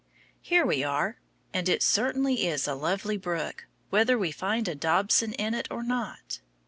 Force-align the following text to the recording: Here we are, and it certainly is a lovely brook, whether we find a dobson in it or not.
Here 0.41 0.65
we 0.65 0.83
are, 0.83 1.19
and 1.53 1.69
it 1.69 1.83
certainly 1.83 2.47
is 2.47 2.67
a 2.67 2.73
lovely 2.73 3.17
brook, 3.17 3.67
whether 3.91 4.17
we 4.17 4.31
find 4.31 4.67
a 4.67 4.73
dobson 4.73 5.33
in 5.33 5.53
it 5.53 5.67
or 5.69 5.83
not. 5.83 6.39